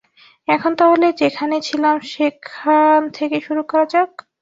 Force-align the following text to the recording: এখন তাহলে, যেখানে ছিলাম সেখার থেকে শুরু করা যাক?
এখন 0.47 0.71
তাহলে, 0.75 1.07
যেখানে 1.21 1.55
ছিলাম 1.67 1.95
সেখার 2.11 3.01
থেকে 3.17 3.37
শুরু 3.41 3.61
করা 3.63 3.85
যাক? 3.93 4.11